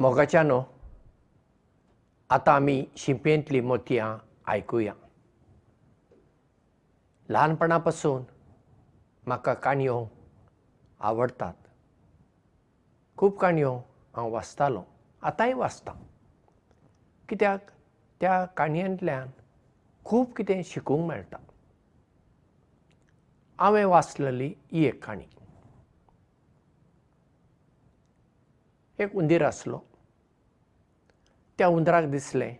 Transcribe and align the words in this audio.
मोगाच्यानो 0.00 0.62
आतां 2.30 2.54
आमी 2.54 2.84
शिंपेंतलीं 2.96 3.62
मोतयां 3.62 4.18
आयकुया. 4.46 4.92
ल्हानपणा 7.28 7.78
पासून 7.78 8.22
म्हाका 9.26 9.54
काणयो 9.54 10.06
आवडटात 11.00 11.54
खूब 13.16 13.38
काणयो 13.38 13.76
हांव 14.16 14.30
वाचतालों. 14.30 14.82
आतांय 15.22 15.52
वाचतां. 15.54 15.94
कित्याक? 17.28 17.60
त्या 18.20 18.44
काणयांतल्यान 18.44 19.28
खूब 20.04 20.32
कितें 20.32 20.62
शिकूंक 20.64 21.08
मेळटा. 21.08 21.36
हांवें 23.60 23.84
वाचलेली 23.84 24.54
ही 24.72 24.84
एक 24.84 25.04
काणी. 25.04 25.24
एक 28.98 29.14
हुंदीर 29.14 29.46
आसलो 29.46 29.80
त्या 31.60 31.68
हुंदराक 31.68 32.04
दिसलें. 32.04 32.56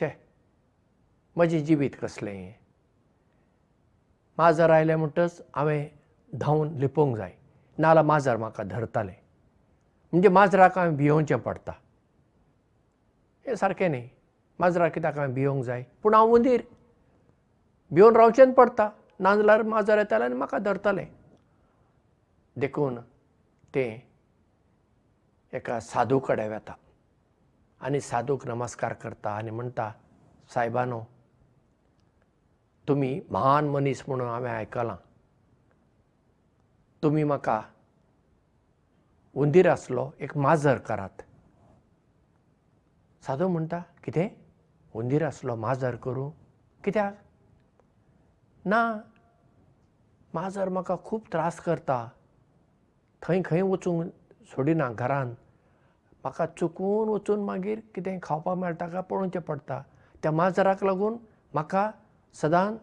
छे 0.00 0.08
म्हजें 1.36 1.64
जिवीत 1.64 1.90
कसलें? 2.02 2.32
हें 2.32 2.54
माजर 4.38 4.70
आयलें 4.70 4.96
म्हणटच 4.96 5.42
हांवें 5.56 5.88
धांवन 6.34 6.68
लिपोवंक 6.68 7.16
जाय. 7.16 7.32
नाजाल्यार 7.78 8.04
माजर 8.04 8.36
म्हाका 8.36 8.62
धरतालें. 8.62 9.14
म्हणजे 10.12 10.28
माजराक 10.28 10.78
हांवें 10.78 10.96
भियोवचें 10.96 11.38
पडटा. 11.38 11.72
हें 13.46 13.54
सारकें 13.54 13.88
न्ही. 13.88 14.08
माजराक 14.58 14.94
कित्याक 14.94 15.18
हांवें 15.18 15.34
भियोवंक 15.34 15.64
जाय? 15.64 15.84
पूण 16.02 16.14
हांव 16.14 16.28
हुंदीर 16.28 16.62
भिवन 17.90 18.16
रावचेंच 18.16 18.54
पडटा. 18.54 18.90
नाजाल्यार 19.20 19.62
माजर 19.62 19.98
येतालें 19.98 20.24
आनी 20.24 20.34
म्हाका 20.34 20.58
धरतालें. 20.58 21.06
देखून 22.56 23.00
तें 23.74 24.05
एका 25.56 25.80
सादू 25.80 26.18
कडेन 26.18 26.48
वेता. 26.50 26.72
आनी 27.80 28.00
सादूक 28.00 28.46
नमस्कार 28.46 28.92
करता 28.92 29.30
आनी 29.30 29.50
म्हणटा 29.50 29.92
सायबानो 30.54 31.00
तुमी 32.88 33.20
महान 33.30 33.68
मनीस 33.68 34.02
म्हणून 34.08 34.28
हांवें 34.28 34.50
आयकलां. 34.50 34.96
तुमी 37.02 37.24
म्हाका 37.24 37.62
हुंदीर 39.34 39.68
आसलो 39.70 40.10
एक 40.20 40.36
माजर 40.36 40.78
करात. 40.78 41.22
सादू 43.22 43.48
म्हणटा 43.48 43.78
कितें? 44.04 44.28
हुंदीर 44.94 45.26
आसलो 45.26 45.56
माजर 45.56 45.96
करूं? 45.96 46.30
कित्याक? 46.84 47.16
ना 48.64 49.00
माजर 50.34 50.68
म्हाका 50.68 50.96
खूब 51.04 51.22
त्रास 51.32 51.60
करता. 51.60 52.08
थंय 53.22 53.42
खंय 53.44 53.62
वचूंक 53.62 54.12
सोडिना 54.44 54.92
घरान 54.92 55.34
म्हाका 56.26 56.46
चुकून 56.58 57.08
वचून 57.08 57.42
मागीर 57.44 57.80
कितें 57.94 58.18
खावपाक 58.22 58.56
मेळटा 58.58 58.86
काय 58.88 59.02
पळोवचें 59.10 59.40
पडटा. 59.40 59.80
त्या 60.22 60.30
माजराक 60.32 60.82
लागून 60.84 61.16
म्हाका 61.54 61.90
सदांच 62.34 62.78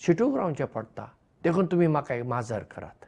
शिटूक 0.00 0.36
रावचें 0.36 0.64
पडटा. 0.64 1.04
देखून 1.44 1.66
तुमी 1.66 1.86
म्हाका 1.86 2.14
एक 2.14 2.24
माजर 2.24 2.62
करात. 2.62 3.04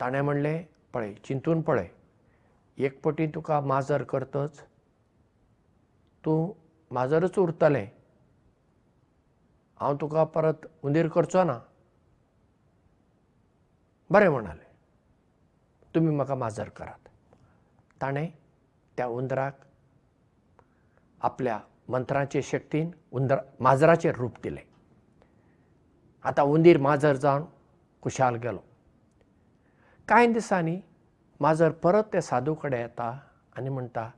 ताणें 0.00 0.20
म्हणलें 0.20 0.62
पळय 0.94 1.14
चिंतून 1.24 1.62
पळय 1.62 1.88
एक 2.84 3.02
पटी 3.02 3.26
तुका 3.26 3.60
माजर 3.60 4.02
करतच. 4.02 4.60
तूं 6.24 6.52
माजरच 6.90 7.38
उरतलें. 7.38 7.86
हांव 9.80 9.96
तुका 10.00 10.24
परत 10.24 10.66
हुंदीर 10.82 11.08
करचो 11.08 11.44
ना. 11.44 11.60
बरें 14.10 14.28
म्हणालें 14.28 14.69
तुमी 15.94 16.10
म्हाका 16.14 16.34
माजर 16.34 16.68
करात. 16.68 17.08
ताणें 18.00 18.28
त्या 18.96 19.06
हुंदराक 19.06 19.54
आपल्या 21.20 21.58
मंत्राचे 21.88 22.42
शक्तीन 22.42 22.90
हुंदर 23.12 23.38
माजराचें 23.60 24.10
रूप 24.16 24.34
दिलें. 24.42 24.62
आतां 26.24 26.46
हुंदीर 26.46 26.78
माजर 26.78 27.16
जावन 27.16 27.44
खुशाल 28.02 28.34
गेलो. 28.34 28.62
कांय 30.08 30.26
दिसांनी 30.32 30.80
माजर 31.40 31.70
परत 31.82 32.04
त्या 32.12 32.22
सादू 32.22 32.54
कडेन 32.54 32.80
येता 32.80 33.10
आनी 33.56 33.68
म्हणटा 33.68 34.08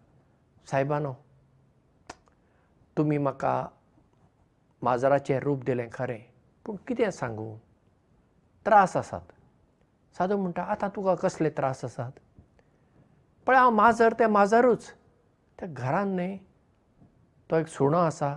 सायबानो 0.70 1.12
तुमी 2.96 3.18
म्हाका 3.18 3.54
माजराचें 4.82 5.38
रूप 5.40 5.64
दिलें 5.64 5.88
खरें 5.92 6.20
पूण 6.64 6.76
कितें 6.86 7.10
सांगूं? 7.10 7.56
त्रास 8.66 8.96
आसात 8.96 9.32
सादू 10.18 10.36
म्हणटा 10.36 10.62
आतां 10.62 10.88
तुका 10.96 11.14
कसले 11.14 11.50
त्रास 11.50 11.84
आसात? 11.84 12.12
पळय 13.46 13.56
हांव 13.56 13.70
माजर 13.70 14.12
तें 14.12 14.26
माजरूच. 14.26 14.90
त्या 15.58 15.68
घरान 15.68 16.08
न्ही 16.08 16.38
तो 17.50 17.56
एक 17.56 17.66
सुणो 17.66 17.98
आसा 17.98 18.36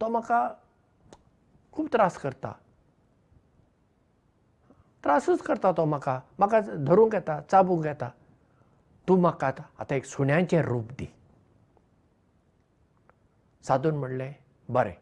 तो 0.00 0.08
म्हाका 0.08 0.48
खूब 1.72 1.86
त्रास 1.92 2.16
करता. 2.18 2.52
त्रासूच 5.04 5.42
करता 5.42 5.72
तो 5.72 5.84
म्हाका. 5.84 6.20
म्हाका 6.38 6.60
धरूंक 6.60 7.14
येता 7.14 7.40
चाबूंक 7.40 7.86
येता. 7.86 8.08
तूं 9.08 9.20
म्हाका 9.20 9.46
आतां 9.78 9.96
एक 9.96 10.04
सुण्याचें 10.04 10.62
रूप 10.62 10.92
दी. 10.92 11.06
सादून 13.62 13.96
म्हणलें 13.96 14.32
बरें. 14.68 14.94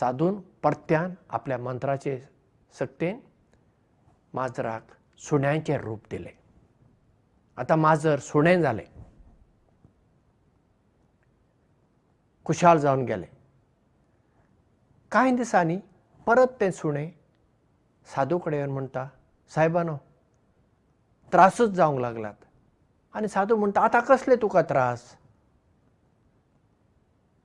सादून 0.00 0.40
परत्यान 0.40 1.14
आपल्या 1.28 1.58
मंत्राचे 1.58 2.28
सक्तेन 2.78 3.20
माजराक 4.34 4.92
सुण्याचें 5.18 5.78
रूप 5.80 6.02
दिलें. 6.10 6.32
आतां 7.58 7.78
माजर 7.78 8.18
सुणें 8.20 8.60
जालें 8.62 8.86
खुशाल 12.46 12.78
जावन 12.78 13.04
गेलें. 13.04 13.28
कांय 15.12 15.30
दिसांनी 15.36 15.78
परत 16.26 16.60
तें 16.60 16.70
सुणें 16.70 17.08
सादू 18.14 18.38
कडेन 18.38 18.58
येवन 18.60 18.72
म्हणटा 18.72 19.06
सायबानो 19.54 19.96
त्रासूच 21.32 21.70
जावंक 21.70 22.00
लागल्यात 22.00 22.44
आनी 23.16 23.28
सादू 23.28 23.56
म्हणटा 23.56 23.80
आतां 23.80 24.00
कसले 24.08 24.36
तुका 24.42 24.62
त्रास? 24.62 25.02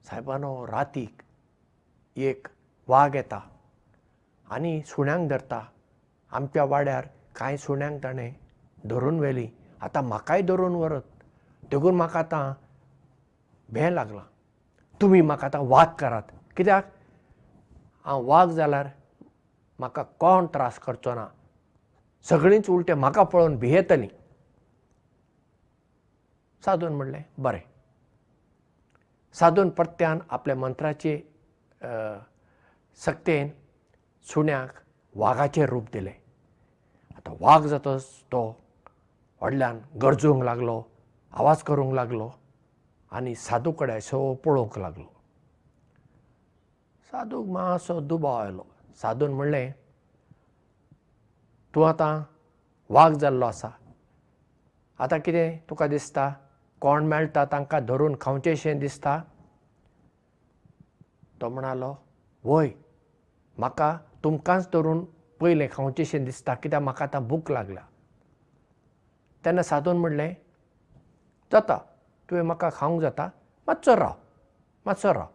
सायबानो 0.09 0.65
रातीक 0.67 1.21
एक 2.17 2.47
वाग 2.87 3.15
येता 3.15 3.39
आनी 4.51 4.81
सुण्यांक 4.87 5.29
धरता 5.29 5.63
आमच्या 6.33 6.63
वाड्यार 6.65 7.07
कांय 7.35 7.57
सुण्यांक 7.57 8.03
ताणें 8.03 8.31
धरून 8.89 9.19
व्हेली. 9.19 9.47
आतां 9.81 10.03
म्हाकाय 10.03 10.41
धरून 10.41 10.75
व्हरत 10.75 11.01
देखून 11.71 11.95
म्हाका 11.95 12.19
आतां 12.19 12.53
भें 13.73 13.89
लागलां. 13.91 14.23
तुमी 15.01 15.21
म्हाका 15.21 15.47
आतां 15.47 15.61
वाग 15.67 15.93
करात. 15.99 16.23
कित्याक? 16.57 16.85
हांव 18.05 18.25
वाग 18.27 18.49
जाल्यार 18.51 18.87
म्हाका 19.79 20.03
कोण 20.19 20.45
त्रास 20.53 20.79
करचो 20.79 21.13
ना? 21.15 21.27
सगळींच 22.29 22.69
उलटें 22.69 22.93
म्हाका 22.93 23.23
पळोवन 23.23 23.55
भियेतलीं 23.59 24.07
सादून 26.65 26.93
म्हणलें 26.95 27.21
बरें. 27.37 27.59
सादून 29.39 29.69
परत्यान 29.69 30.19
आपल्या 30.29 30.55
मंत्राचे 30.55 31.17
सक्तेन 33.05 33.49
सुण्याक 34.33 34.79
वाघाचें 35.15 35.65
रूप 35.65 35.85
दिलें 35.93 36.13
आतां 37.21 37.35
वाग 37.39 37.65
जातच 37.67 38.05
तो. 38.31 38.41
व्हडल्यान 39.41 39.79
गरजूंक 40.01 40.43
लागलो 40.43 40.81
आवाज 41.33 41.61
करूंक 41.67 41.93
लागलो 41.93 42.29
आनी 43.13 43.33
सादू 43.35 43.71
कडेन 43.79 43.99
सो 43.99 44.17
पळोवंक 44.45 44.77
लागलो. 44.79 45.05
सादूक 47.11 47.45
मातसो 47.53 47.99
दुबाव 48.09 48.37
आयलो. 48.41 48.63
सादून 49.01 49.33
म्हणलें 49.33 49.71
तूं 51.75 51.87
आतां 51.87 52.13
वाग 52.89 53.13
जाल्लो 53.21 53.45
आसा. 53.45 53.69
आतां 54.99 55.19
कितें 55.25 55.57
तुका 55.69 55.87
दिसता? 55.87 56.29
कोण 56.81 57.05
मेळटा 57.05 57.45
तांकां 57.51 57.85
धरून 57.85 58.15
खावचेंशें 58.21 58.79
दिसता? 58.79 59.21
तो 61.41 61.49
म्हणालो 61.49 61.93
वय 62.43 62.69
म्हाका 63.57 63.97
तुमकांच 64.23 64.69
धरून 64.73 65.05
पयलें 65.41 65.67
खावचेंशें 65.73 66.23
दिसता 66.25 66.53
कित्याक 66.61 66.81
म्हाका 66.83 67.05
आतां 67.05 67.21
भूक 67.27 67.51
लागल्या. 67.51 67.83
तेन्ना 69.45 69.63
सादून 69.63 69.97
म्हणलें 69.97 70.33
जाता 71.51 71.77
तुवें 72.29 72.41
म्हाका 72.41 72.69
खावंक 72.73 73.01
जाता 73.01 73.29
मातसो 73.67 73.95
राव 73.95 74.13
मातसो 74.85 75.13
राव. 75.13 75.27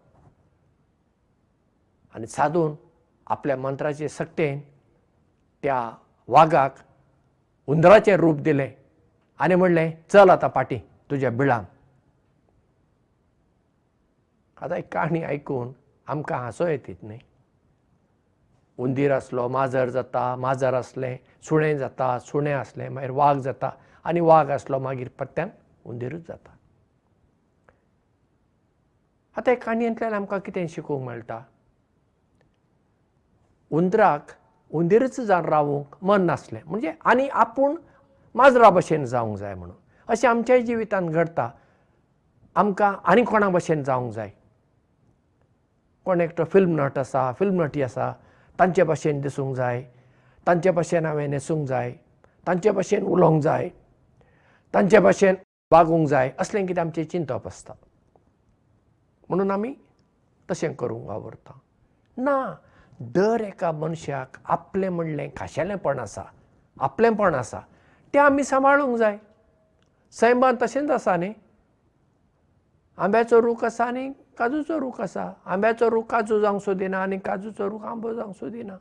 आनी 2.15 2.27
सादून 2.27 2.75
आपल्या 3.27 3.57
मंत्राचे 3.57 4.09
सक्तेन 4.09 4.61
त्या 5.63 5.79
वागाक 6.29 6.79
हुंदराचें 7.69 8.17
रूप 8.17 8.37
दिलें 8.47 8.71
आनी 9.41 9.55
म्हणलें 9.55 9.91
चल 10.13 10.31
आतां 10.31 10.51
पाटी 10.51 10.79
तुज्या 11.11 11.31
बिळांत 11.31 11.65
आतां 14.63 14.79
एक 14.79 14.93
काणी 14.93 15.23
आयकून 15.23 15.73
आमकां 16.07 16.39
हांसो 16.41 16.67
येतीत 16.67 17.03
न्ही 17.03 17.19
उंदीर 18.79 19.13
असलो 19.13 19.49
माजर 19.49 19.89
जाता 19.89 20.37
माजर 20.37 20.75
असलें 20.75 21.17
सुणें 21.43 21.79
जाता 21.79 22.19
सुणें 22.19 22.55
असलें 22.55 22.89
मागीर 22.89 23.11
वाग 23.11 23.39
जाता 23.39 23.71
आनी 24.05 24.21
वाग 24.21 24.51
असलो 24.51 24.79
मागीर 24.79 25.09
पत्त्यान 25.19 25.49
उंदीरूच 25.85 26.21
जाता. 26.21 26.51
आतां 29.37 29.55
हे 29.55 29.61
काणयेंतल्यान 29.61 30.15
आमकां 30.15 30.39
कितें 30.41 30.67
शिकूंक 30.67 31.07
मेळटा? 31.07 31.41
उंदराक 33.71 34.31
उंदीरच 34.71 35.21
जावन 35.21 35.45
रावूंक 35.45 35.97
मन 36.03 36.23
नासलें. 36.23 36.61
म्हणजे 36.67 36.93
आनी 37.05 37.29
आपूण 37.29 37.77
माजरा 38.35 38.71
भशेन 38.71 39.05
जावंक 39.05 39.39
जाय 39.39 39.55
म्हणून. 39.55 39.77
अशें 40.09 40.29
आमच्याय 40.29 40.63
जिवितांत 40.63 41.11
घडटा. 41.11 41.51
आमकां 42.55 42.95
आनी 43.05 43.23
कोणा 43.23 43.49
भशेन 43.49 43.83
जावंक 43.83 44.13
जाय. 44.13 44.31
कोण 46.05 46.21
एकटो 46.21 46.45
फिल्म 46.45 46.81
नट 46.81 46.99
आसा 46.99 47.33
फिल्म 47.33 47.63
नटी 47.63 47.83
आसा 47.83 48.13
तांचे 48.61 48.83
भशेन 48.83 49.21
दिसूंक 49.21 49.57
जाय. 49.57 49.83
तांचे 50.47 50.71
भशेन 50.71 51.07
हांवें 51.07 51.29
न्हेसूंक 51.29 51.69
जाय. 51.69 51.93
तांचे 52.47 52.71
भशेन 52.71 53.05
उलोवंक 53.05 53.43
जाय. 53.43 53.69
तांचे 54.75 54.99
भशेन 54.99 55.35
वागूंक 55.71 56.09
जाय. 56.09 56.33
असलें 56.39 56.67
कितें 56.67 56.83
आमचें 56.83 57.05
चिंतप 57.05 57.47
आसता. 57.47 57.73
म्हणून 59.29 59.51
आमी 59.51 59.75
तशें 60.51 60.75
करूंक 60.75 61.07
वावरता. 61.07 61.59
ना 62.17 62.55
दर 63.01 63.41
एका 63.41 63.73
मनशाक 63.73 64.37
आपलें 64.45 64.89
म्हणलें 64.89 65.29
खाशेलेंपण 65.37 65.99
आसा. 65.99 66.23
आपलेंपण 66.81 67.35
आसा. 67.35 67.61
तें 68.15 68.21
आमी 68.21 68.45
सांबाळूंक 68.45 68.97
जाय. 68.97 69.19
सैमान 70.13 70.57
तशेंच 70.63 70.91
आसा 70.91 71.17
न्ही? 71.17 71.35
आंब्याचो 72.99 73.43
रूख 73.43 73.65
आसा 73.65 73.85
आनी 73.85 74.09
काजूचो 74.39 74.81
रूख 74.81 75.01
आसा. 75.01 75.31
आंब्याचो 75.47 75.91
रूख 75.91 76.05
काजू 76.11 76.41
जावंक 76.41 76.63
सोदिना 76.63 77.03
आनी 77.03 77.19
काजूचो 77.19 77.69
रूख 77.71 77.85
आंबो 77.85 78.13
जावंक 78.15 78.37
सोदिना 78.37 78.77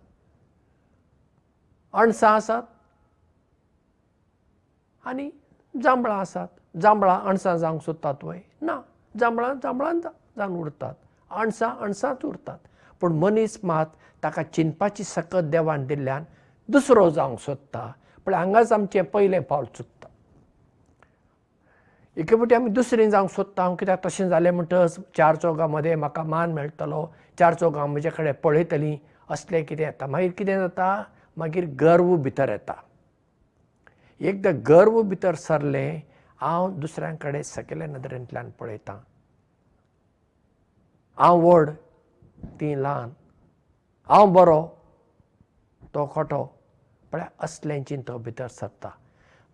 अणसां 1.94 2.32
आसात. 2.36 2.64
आनी 5.06 5.30
जांबळां 5.84 6.20
आसात. 6.20 6.48
जांबळां 6.82 7.20
अणसां 7.30 7.58
जावंक 7.58 7.82
सोदतात 7.82 8.24
वय 8.24 8.40
ना 8.62 8.80
जांबळां 9.20 9.54
जांबळां 9.64 10.00
जावन 10.38 10.56
उरतात. 10.60 10.94
अणसां 11.32 11.70
अणसांच 11.70 12.26
उरतात. 12.26 12.58
पूण 13.02 13.14
मनीस 13.20 13.60
मात 13.64 13.86
ताका 14.24 14.44
चिंतपाची 14.44 15.04
सकत 15.04 15.50
देवान 15.52 15.86
दिल्ल्यान 15.88 16.24
दुसरो 16.70 17.10
जावंक 17.10 17.40
सोदता. 17.40 17.92
पूण 18.26 18.34
हांगाच 18.34 18.72
आमचें 18.74 19.04
पयलें 19.04 19.42
पावल 19.42 19.66
चुकता 19.66 19.95
एके 22.18 22.36
फावटी 22.36 22.56
आमी 22.56 22.70
दुसरीं 22.72 23.10
जावंक 23.10 23.30
सोदता 23.30 23.64
कित्याक 23.76 24.06
तशें 24.06 24.28
जालें 24.30 24.52
म्हणटच 24.52 25.00
चार 25.18 25.36
चौगां 25.36 25.68
मदें 25.70 25.96
म्हाका 25.96 26.24
मान 26.24 26.52
मेळटलो. 26.54 27.06
चार 27.40 27.54
चौगां 27.54 27.88
म्हजे 27.88 28.10
कडेन 28.10 28.34
पळयतलीं 28.44 28.98
असलें 29.30 29.64
कितें 29.66 29.84
येता. 29.86 30.08
मागीर 30.08 30.32
कितें 30.32 30.58
जाता? 30.60 31.04
मागीर 31.38 31.66
गर्व 31.82 32.16
भितर 32.16 32.50
येता. 32.50 32.74
एकदां 34.20 34.54
गर्व 34.68 35.02
भितर 35.02 35.36
सरलें 35.36 36.00
हांव 36.42 36.70
दुसऱ्यां 36.80 37.16
कडेन 37.16 37.42
सकयल्या 37.42 37.88
नदरेंतल्यान 37.88 38.50
पळयतां. 38.60 38.98
हांव 41.18 41.40
व्हड 41.40 41.70
ती 42.60 42.74
ल्हान. 42.76 43.10
हांव 44.10 44.26
बरो 44.34 44.62
तो 45.94 46.08
खोटो. 46.14 46.44
म्हळ्यार 47.12 47.30
असलें 47.40 47.84
चिंतप 47.84 48.12
भितर 48.12 48.48
सरता. 48.48 48.90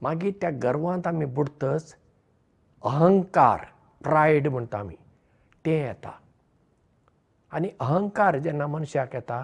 मागीर 0.02 0.34
त्या 0.42 0.50
गर्वांत 0.64 1.08
आमी 1.08 1.26
बुडतच 1.26 1.96
अहंकार 2.84 3.66
प्रायड 4.04 4.48
म्हणटा 4.48 4.78
आमी. 4.80 4.96
तें 5.66 5.72
येता. 5.72 6.12
आनी 7.54 7.70
अहंकार 7.80 8.38
जेन्ना 8.40 8.68
मनशाक 8.68 9.16
येता 9.16 9.44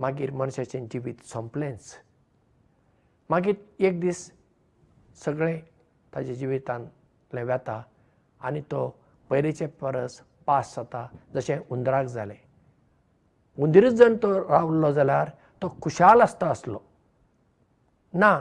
मागीर 0.00 0.30
मनशाचें 0.32 0.86
जिवीत 0.92 1.24
सोंपलेंच. 1.32 1.94
मागीर 3.30 3.54
एक 3.86 4.00
दीस 4.00 4.30
सगळें 5.24 5.58
ताच्या 6.14 6.34
जिवितांतलें 6.34 7.42
वेता 7.44 7.80
आनी 8.40 8.60
तो 8.70 8.88
पयलींचे 9.30 9.66
परस 9.80 10.20
पास 10.46 10.74
जाता 10.76 11.06
जशें 11.34 11.58
उंदराक 11.70 12.06
जालें. 12.06 12.36
उंदीरच 13.58 13.92
जर 13.92 14.14
तो 14.22 14.32
रावल्लो 14.48 14.92
जाल्यार 14.92 15.30
तो 15.62 15.68
खुशाल 15.82 16.20
आसता 16.20 16.46
आसलो 16.50 16.78
ना 18.14 18.38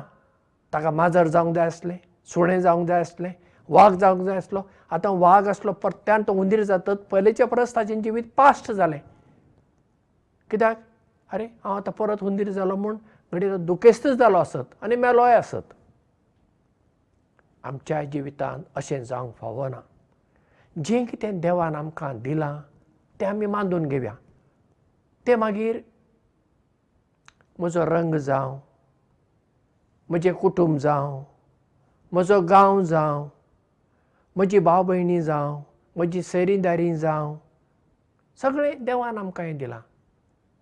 ताका 0.73 0.91
माजर 0.91 1.27
जावंक 1.27 1.55
जाय 1.55 1.67
आसलें 1.67 1.97
सुणें 2.33 2.59
जावंक 2.61 2.87
जाय 2.87 2.99
आसलें 2.99 3.33
वाग 3.69 3.95
जावंक 3.99 4.25
जाय 4.25 4.37
आसलो. 4.37 4.61
आतां 4.91 5.11
वाग 5.19 5.47
आसलो 5.47 5.71
परत्यान 5.83 6.23
तो 6.27 6.33
उंदीर 6.33 6.63
जातत 6.63 7.07
पयलींचे 7.11 7.45
परस 7.45 7.75
ताचें 7.75 8.01
जिवीत 8.01 8.23
पास्ट 8.37 8.71
जालें. 8.71 8.99
कित्याक? 10.51 10.77
आरे 11.29 11.45
हांव 11.63 11.75
आतां 11.75 11.93
परत 11.93 12.21
हुंदीर 12.21 12.51
जालो 12.51 12.75
म्हूण 12.75 12.97
घडये 13.33 13.49
तो 13.51 13.57
दुखेस्तच 13.65 14.17
जालो 14.17 14.37
आसत 14.37 14.75
आनी 14.83 14.95
मेलोय 14.95 15.33
आसत. 15.35 15.73
आमच्या 17.63 18.03
जिवितांत 18.03 18.63
अशें 18.75 19.03
जावंक 19.03 19.35
फावना. 19.35 19.81
जें 20.75 21.05
कितें 21.05 21.39
देवान 21.41 21.75
आमकां 21.75 22.21
दिलां 22.21 22.55
तें 23.19 23.25
आमी 23.27 23.45
मानून 23.45 23.85
घेवया. 23.87 24.13
तें 25.27 25.35
मागीर 25.35 25.79
म्हजो 27.59 27.85
रंग 27.85 28.15
जावं 28.15 28.59
म्हजें 30.09 30.33
कुटूंब 30.33 30.77
जावं 30.77 31.23
म्हजो 32.11 32.39
गांव 32.41 32.81
जावं 32.81 33.27
म्हजी 34.37 34.59
भाव 34.59 34.83
भयणी 34.83 35.21
जावं 35.21 35.61
म्हजी 35.95 36.21
सैरीदारी 36.23 36.95
जावं 36.97 37.37
सगळें 38.41 38.83
देवान 38.85 39.17
आमकां 39.17 39.45
हें 39.45 39.57
दिलां. 39.57 39.79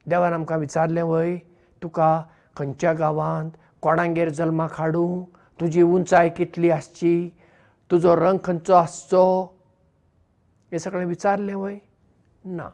देवान 0.10 0.34
आमकां 0.34 0.60
विचारलें 0.60 1.02
वय 1.04 1.36
तुका 1.84 2.24
खंयच्या 2.58 2.94
गांवांत 2.94 3.52
कोणागेर 3.82 4.30
जल्माक 4.30 4.80
हाडूं? 4.80 5.24
तुजी 5.60 5.82
उंचाय 5.82 6.30
कितली 6.30 6.70
आसची? 6.70 7.30
तुजो 7.92 8.16
रंग 8.16 8.38
खंयचो 8.44 8.74
आसचो? 8.74 9.26
हें 10.72 10.78
सगळें 10.78 11.06
विचारलें 11.06 11.54
वय 11.56 11.78
ना. 12.46 12.70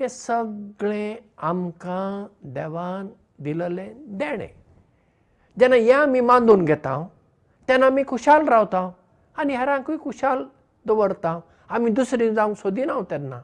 हें 0.00 0.08
सगळें 0.08 1.16
आमकां 1.38 2.26
देवान 2.52 3.08
दिलेलें 3.40 4.18
देणें. 4.18 4.52
जेन्ना 5.58 5.76
हें 5.76 5.92
आमी 5.92 6.20
मानून 6.20 6.64
घेता 6.64 7.08
तेन्ना 7.68 7.86
आमी 7.86 8.04
खुशाल 8.08 8.48
रावता 8.48 8.90
आनी 9.38 9.56
हेरांकूय 9.56 9.96
खुशाल 10.02 10.44
दवरता. 10.86 11.38
आमी 11.68 11.90
दुसरीं 11.90 12.34
जावंक 12.34 12.56
सोदिना 12.56 13.00
तेन्ना. 13.10 13.40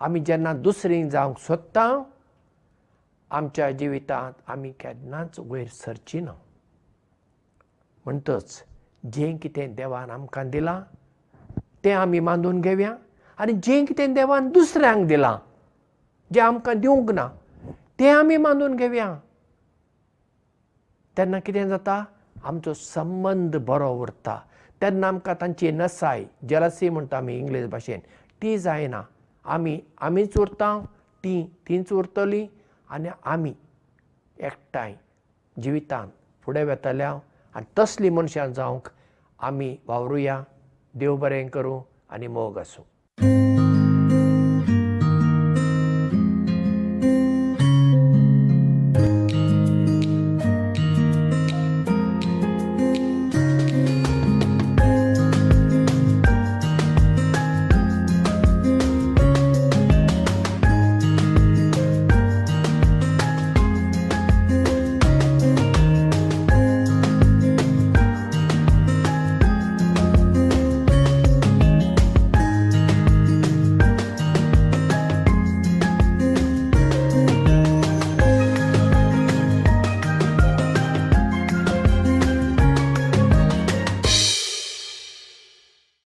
आमी 0.00 0.20
जेन्ना 0.26 0.52
दुसरीं 0.66 1.08
जावंक 1.10 1.38
सोदता 1.38 1.86
आमच्या 3.30 3.70
जिवितांत 3.70 4.50
आमी 4.50 4.70
केन्नाच 4.80 5.38
वयर 5.38 5.68
सरची 5.72 6.20
ना 6.20 6.32
म्हणटच 8.04 8.62
जें 9.12 9.36
कितें 9.42 9.74
देवान 9.74 10.10
आमकां 10.10 10.50
दिलां 10.50 10.80
तें 11.84 11.92
आमी 11.92 12.20
बांदून 12.20 12.60
घेवया 12.60 12.94
आनी 13.38 13.52
जें 13.62 13.84
कितें 13.86 14.14
देवान 14.14 14.48
दुसऱ्यांक 14.50 15.06
दिलां 15.08 15.36
जें 16.34 16.42
आमकां 16.42 16.78
दिवंक 16.80 17.10
ना 17.10 17.28
तें 17.98 18.10
आमी 18.10 18.36
बांदून 18.36 18.76
घेवया. 18.76 19.08
तेन्ना 21.16 21.38
कितें 21.40 21.68
जाता? 21.68 22.04
आमचो 22.44 22.72
संबंद 22.74 23.56
बरो 23.68 23.92
उरता 24.02 24.36
तेन्ना 24.82 25.08
आमकां 25.08 25.34
तांची 25.40 25.70
नसाय 25.70 26.24
जलसी 26.50 26.88
म्हणटा 26.88 27.16
आमी 27.16 27.36
इंग्लीश 27.38 27.66
भाशेन. 27.70 28.00
ती 28.42 28.58
जायना. 28.58 29.02
आमी 29.54 29.78
आमीच 30.06 30.36
उरता 30.38 30.78
ती 31.24 31.42
तींच 31.68 31.92
उरतलीं 31.92 32.46
आनी 32.94 33.08
आमी 33.32 33.52
एकठांय 34.38 34.94
जिवितांत 35.62 36.10
फुडें 36.44 36.64
वेतल्या 36.64 37.10
आनी 37.54 37.64
तसलीं 37.78 38.10
मनशां 38.10 38.52
जावंक 38.52 38.88
आमी 39.48 39.76
वावरुया 39.86 40.42
देव 41.00 41.16
बरें 41.16 41.48
करूं 41.54 41.80
आनी 42.14 42.26
मोग 42.26 42.58
आसूं 42.58 42.84